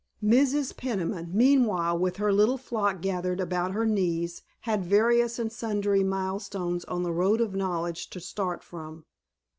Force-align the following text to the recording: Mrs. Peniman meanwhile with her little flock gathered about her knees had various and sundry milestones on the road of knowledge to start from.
Mrs. 0.23 0.75
Peniman 0.75 1.29
meanwhile 1.31 1.95
with 1.95 2.17
her 2.17 2.33
little 2.33 2.57
flock 2.57 3.01
gathered 3.01 3.39
about 3.39 3.73
her 3.73 3.85
knees 3.85 4.41
had 4.61 4.83
various 4.83 5.37
and 5.37 5.51
sundry 5.51 6.03
milestones 6.03 6.83
on 6.85 7.03
the 7.03 7.13
road 7.13 7.39
of 7.39 7.53
knowledge 7.53 8.09
to 8.09 8.19
start 8.19 8.63
from. 8.63 9.05